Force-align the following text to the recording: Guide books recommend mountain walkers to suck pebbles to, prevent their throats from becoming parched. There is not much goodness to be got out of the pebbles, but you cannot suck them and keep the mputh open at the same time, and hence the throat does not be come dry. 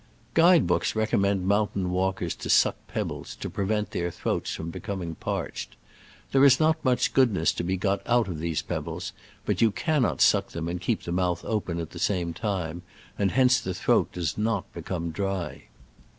Guide 0.33 0.65
books 0.65 0.95
recommend 0.95 1.45
mountain 1.47 1.91
walkers 1.91 2.33
to 2.33 2.49
suck 2.49 2.75
pebbles 2.87 3.35
to, 3.35 3.51
prevent 3.51 3.91
their 3.91 4.09
throats 4.09 4.55
from 4.55 4.71
becoming 4.71 5.13
parched. 5.13 5.75
There 6.31 6.43
is 6.43 6.59
not 6.59 6.83
much 6.83 7.13
goodness 7.13 7.51
to 7.53 7.63
be 7.63 7.77
got 7.77 8.01
out 8.07 8.27
of 8.27 8.39
the 8.39 8.55
pebbles, 8.67 9.13
but 9.45 9.61
you 9.61 9.69
cannot 9.69 10.19
suck 10.19 10.53
them 10.53 10.67
and 10.67 10.81
keep 10.81 11.03
the 11.03 11.11
mputh 11.11 11.45
open 11.45 11.77
at 11.79 11.91
the 11.91 11.99
same 11.99 12.33
time, 12.33 12.81
and 13.19 13.29
hence 13.33 13.61
the 13.61 13.75
throat 13.75 14.11
does 14.13 14.39
not 14.39 14.73
be 14.73 14.81
come 14.81 15.11
dry. 15.11 15.65